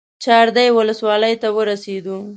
[0.23, 2.17] چادرې ولسوالۍ ته ورسېدو.